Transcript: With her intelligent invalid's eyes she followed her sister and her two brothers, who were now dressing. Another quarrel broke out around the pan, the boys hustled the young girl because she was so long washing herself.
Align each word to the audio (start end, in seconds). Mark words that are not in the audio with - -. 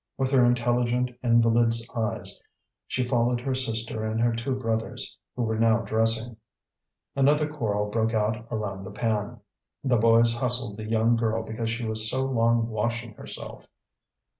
With 0.17 0.31
her 0.31 0.43
intelligent 0.43 1.11
invalid's 1.23 1.87
eyes 1.95 2.41
she 2.87 3.05
followed 3.05 3.39
her 3.41 3.53
sister 3.53 4.03
and 4.03 4.19
her 4.19 4.33
two 4.33 4.55
brothers, 4.55 5.15
who 5.35 5.43
were 5.43 5.59
now 5.59 5.81
dressing. 5.81 6.37
Another 7.15 7.47
quarrel 7.47 7.87
broke 7.91 8.15
out 8.15 8.47
around 8.49 8.83
the 8.83 8.89
pan, 8.89 9.41
the 9.83 9.97
boys 9.97 10.35
hustled 10.39 10.77
the 10.77 10.89
young 10.89 11.17
girl 11.17 11.43
because 11.43 11.69
she 11.69 11.85
was 11.85 12.09
so 12.09 12.23
long 12.25 12.67
washing 12.67 13.13
herself. 13.13 13.67